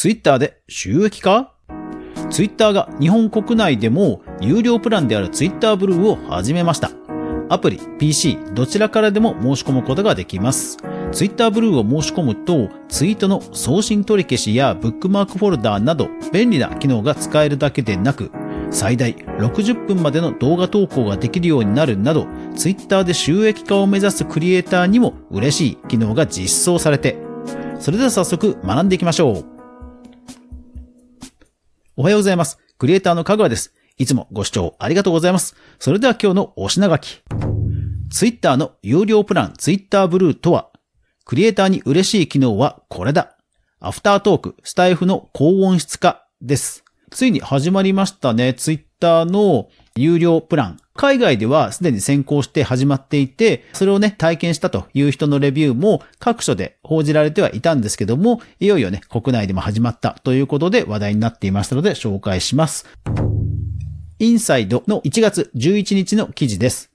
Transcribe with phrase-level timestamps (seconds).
[0.00, 1.52] ツイッターで収益化？
[2.30, 6.92] ツイッターが日本国内でも有料プランであるツイッターブルーを始めました。
[7.48, 10.76] アプリ、PC、どちらからでも申し込むことができます。
[11.10, 18.30] ツイッターブルーを申し込むと、ツイートの送信取り消しやブックマークフォルダーなど便利な機能が使えるだけでなく、
[18.70, 27.18] 最大60分までの動画投稿ができるようになるなど、ツイッターで収益化を目指すクリエイターにも嬉しい機能が実装されて、
[27.80, 29.57] それでは早速学んでいきましょう。
[32.00, 32.60] おはようございます。
[32.78, 33.74] クリエイターのかぐわです。
[33.96, 35.56] いつもご視聴ありがとうございます。
[35.80, 37.22] それでは今日のお品書き。
[38.12, 40.70] ツイッターの有料プラン Twitter ブルーとは、
[41.24, 43.36] クリエイターに嬉しい機能はこれだ。
[43.80, 46.84] アフタートーク、スタイフの高音質化です。
[47.10, 48.54] ついに始まりましたね。
[48.54, 50.76] ツイッターの有料プラン。
[50.94, 62.86] 海外ではすでに先行して始まっていて、それをね、体験したという人のレビューも各所で報じられてはいたんですけども、いよいよね、国内でも始まったということで話題になっていましたので紹介します。
[64.20, 66.90] インサイドの1月11日の記事です。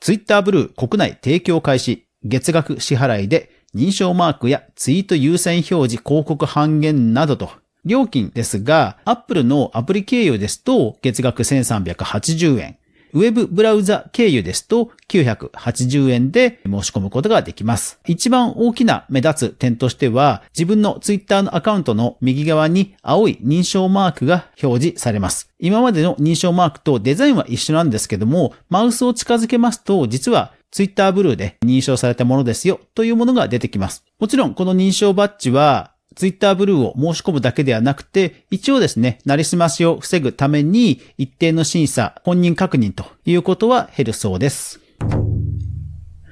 [0.00, 7.50] ツイッターブルー国内提供開始、月額支払いで認証マークやツイート優先表示広告半減などと、
[7.84, 12.76] 料金ですが、Apple のアプリ経由ですと月額1380円、
[13.14, 18.00] ウェブブラウザ経由ですと980円で申し込むことができます。
[18.06, 25.50] 一番大きな目立つ点としては、自分の Twitter のアカウントの右側に青い認証マークが表示されます。
[25.58, 34.04] 今までの認証マークとデザインは一緒なんですけども、マウスを近づけますと、実は Twitter ブルーで認証されたものですよというものが出てきます。
[34.18, 44.80] もちろんこの認証バッジはツイッターブルーを申し込むだけではなくて、一応ですね、なりすましを防ぐために、一定の審査、本人確認ということは減るそうです。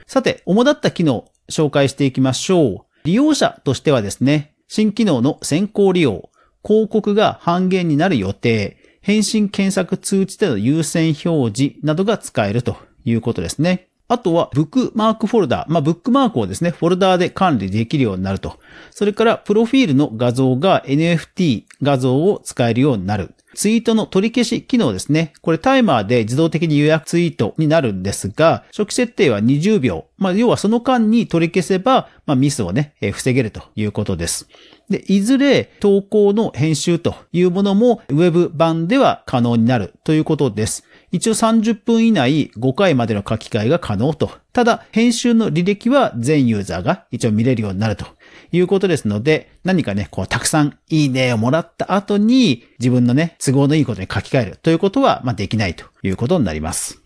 [0.06, 2.78] さて、主だった機能、紹介していきましょう。
[3.04, 6.30] 利用者としてはですね、新機能の先行利用、
[6.64, 13.89] 広告が半減になる予定、返信検索通知での優先表示などが使えるということですね。
[14.10, 15.72] あとは、ブックマークフォルダー。
[15.72, 18.58] まあ、ブックマークをですね、フォルダーで管理できるようになると。
[18.90, 23.36] それから、プロフィールの画像が NFT 画像を使えるようになる。
[23.54, 25.32] ツイートの取り消し機能ですね。
[25.40, 30.06] これタイマーで自動的に予約ツイートになるんですが、初期設定は20秒。
[30.18, 34.48] まあ、要はその間に取り消せば、まあ、ミスをね、えー防げるということです。
[34.88, 40.84] で、いずれ投稿の編集というものもウェブ版では可能になるということです。
[41.12, 44.30] 一応30分以内5回までの書き換えが可能と。
[44.52, 48.06] ただ、編集の履歴は全ユーザーが一応見れるようになると
[48.52, 57.00] いうことですので、何かね、こう、たくさんいいねをもらった後に、自分のね、都合のいいことに書き換えるということは、まあ、できないということになります。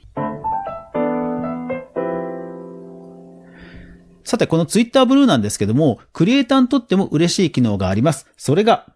[4.25, 8.27] さて、この Twitter ブルーなんですけども、クリエイターにとっても嬉しい機能があります。
[8.37, 8.87] それが、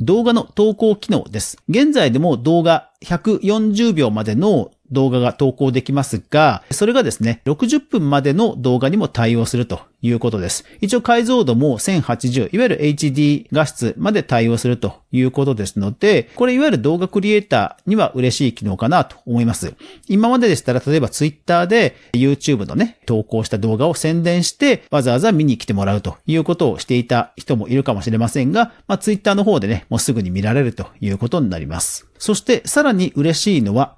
[0.00, 1.58] 動画の投稿機能です。
[1.68, 10.64] 現在でも動画140秒までの動画が投稿できますが、それがですね、60分までの動画にも対応するということです。
[10.80, 19.74] 一応解像度も1080、いわゆる HD 画質まで対応するということですので、これいわゆる動画クリエイターには嬉しい機能かなと思います。
[20.08, 32.06] 今まででしたら、例えば Twitter で YouTube のね、投稿した動画を宣伝して、わざわざ見に来てもらうということをしていた人もいるかもしれませんが、まあ Twitter の方でね、もうすぐに見られるということになります。
[32.18, 33.96] そしてさらに嬉しいのは、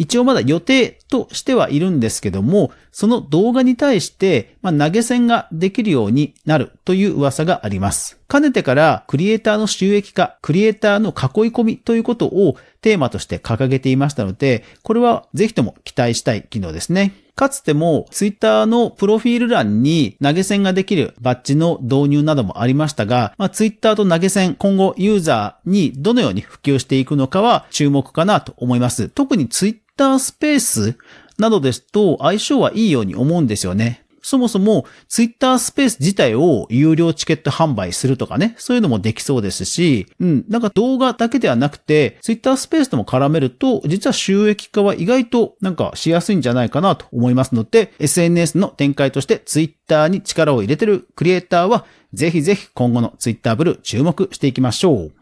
[0.00, 8.19] 一応まだ予定としてはいるんですけども、その動画に対して、ま、投げ銭ができるようになるという噂があります。
[8.30, 17.12] かねてからクリエイターの収益化、クリエイターの囲い込みということをテーマとして掲げていましたので、これはぜひとも期待したい機能ですね。
[17.34, 29.08] かつてもツイッターのプロフィール欄に投げ銭ができるバッジの導入などもありましたが、まあ、ツイッターと投げ銭今後ユーザーにどのように普及していくのかは注目かなと思います。
[29.08, 30.98] 特にツイッタースペース
[31.36, 34.04] などですと相性はいいように思うんですよね。
[34.22, 55.19] そもそもツイッタースペース自体を有料チケット販売するとかね、そういうのもできそうですし、うん、なんか動画だけではなくて、ツイッタースペースとも絡めると、実は収益化は意外となんかしやすいんじゃないかなと思いますので、SNS の展開としてツイッターに力を入れてるクリエイターは、ぜひぜひ今後のツイッターブルー注目していきましょう。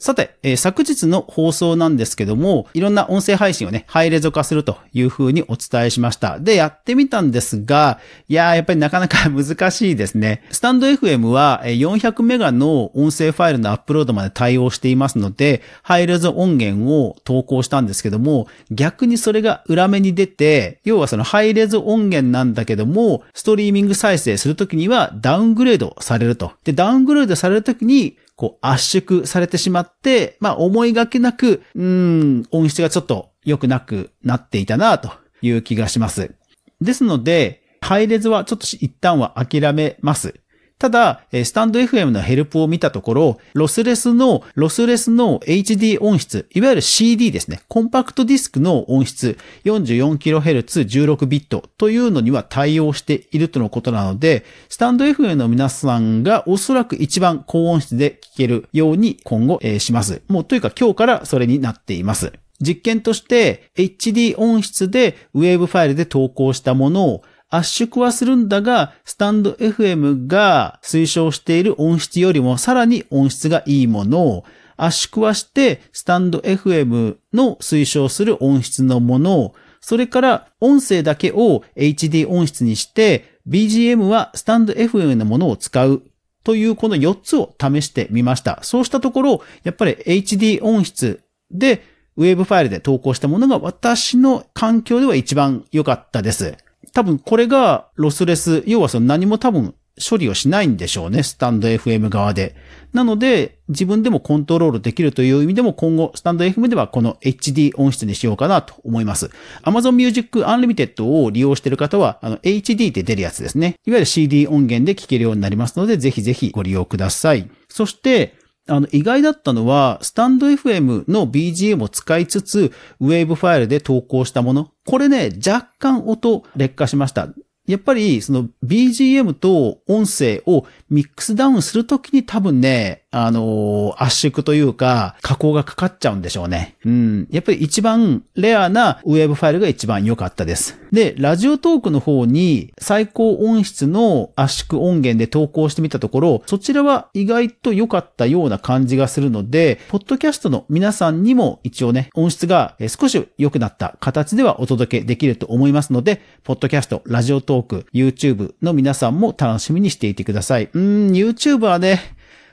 [0.00, 6.40] さて、えー、昨日の放送なんですけども、いろんな音声配信をね、ハイレゾ化するという風にお伝えしました。
[6.40, 10.42] で、やってみたんですが、いやー、やっぱりなかなか 難しいですね。
[10.52, 26.52] スタンド FM は400メガの音声ファイルのアップロードまで対応していますので、ハイレゾ音源を投稿したんですけども、逆にそれが裏目に出て、要はそのハイレゾ音源なんだけども、ストリーミング再生するときにはダウングレードされると。
[26.64, 35.10] で、ダウングレードされるときに、こう圧縮されてしまって、まあ思いがけなく、うん、音質がちょっと良くなくなっていたなと
[35.42, 36.34] いう気がします。
[36.80, 40.40] ですので、配列はちょっと一旦は諦めます。
[40.80, 47.60] ただ、スタンド FM のヘルプを見たところ、ロスレスの、ロスレスの HD 音質、いわゆる CD ですね。
[47.68, 49.36] コンパクトディスクの音質、
[49.66, 60.22] 44kHz 16ビットというのには対応しているとのことなので、スタンド FM の皆さんがおそらく一番高音質で聞けるように今後、えー、します。
[60.28, 62.32] もうというか今日からそれになっています。
[62.60, 74.44] 実験として HD 音質でウェーブファイルで投稿したものを圧縮はするんだが、スタンド FM が推奨している音質よりもさらに音質がいいものを
[74.76, 86.02] 圧縮はして、スタンド FM の推奨する音質のものを、それから音声だけを HD 音質にして、BGM はスタンド FM のものを使う
[86.44, 88.60] というこの4つを試してみました。
[88.62, 91.20] そうしたところ、やっぱり HD 音質
[91.50, 91.82] で
[92.16, 96.56] ウェブファイルで投稿したものが私の環境では一番良かったです。
[96.92, 102.56] 多分これがロスレス、要はその何も多分処理をしないんでしょうね、スタンド FM 側で。
[102.92, 109.30] なので、自分でもコントロールできるという意味でも今後、スタンド FM ではこの HD 音質にしようかなと思います。
[109.62, 113.76] Amazon Music Unlimited を利用している方は、あの HD って出るやつですね。
[113.86, 117.48] いわゆる CD 音源で聴けるようになりますので、ぜひぜひご利用ください。
[117.68, 118.34] そして、
[118.70, 124.70] あの、意外だったのは、スタンド FM の BGM を使いつつ、ウェーブファイルで投稿したもの。
[124.86, 127.28] これね、若干音劣化しました。
[127.66, 136.76] やっぱり、その BGM と音声をミックスダウンするときに多分ね、あのー、圧縮というか、加工がかかっちゃうんでしょうね。
[136.84, 137.28] うん。
[137.30, 140.79] やっぱり一番レアなウェーブファイルが一番良かったです。
[140.92, 160.64] で、ラジオトークの方に最高音質の圧縮音源で投稿してみたところ、そちらは意外と良かったような感じがするので、ポッドキャストの皆さんにも一応ね、音質が少し良くなった形ではお届けできると思いますので、ポッドキャスト、ラジオトーク、YouTube の皆さんも楽しみにしていてください。
[160.72, 162.00] うーん、YouTube はね、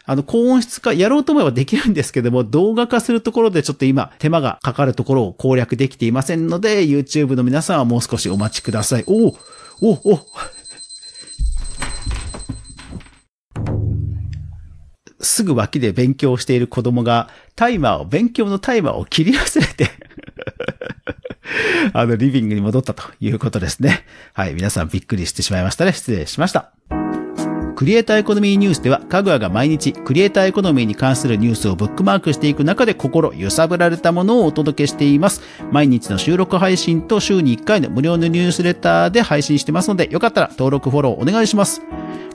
[0.10, 9.04] あの、高音質化やろうと思えばできるんですけども、動画化するところでちょっと今、手間がかかるところを攻略できていませんので、YouTube の皆さんはもう少しお待ちください。
[9.06, 9.36] お
[9.82, 10.20] おお
[15.20, 19.92] すぐ脇で勉強している子供が、タイマーを、勉強のタイマーを切り忘れて
[21.92, 24.06] あの、リビングに戻ったということですね。
[24.34, 25.92] はい、皆さんびっくりしてしまいましたね。
[25.92, 26.77] 失礼しました。
[27.78, 35.44] クリエイターエコノミーニュースでは、かぐわが毎日クリエイターエコノミーに関するニュースをブックマークしていく中で心揺さぶられたものをお届けしています。
[35.72, 41.84] 毎日の収録配信と週に1回の無料のニュースレターで配信してますので、よかったら登録フォローお願いします。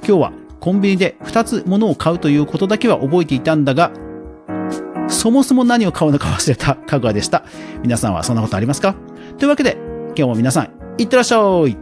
[0.07, 3.91] 今日はコンビニで2つ物を買うということだけは覚えていたんだが、
[5.09, 7.43] そもそも何を買うのか忘れたかぐわでした。
[7.83, 8.95] 皆さんはそんなことありますか？
[9.39, 9.77] というわけで、
[10.17, 11.77] 今日も皆さん、いってらっしゃい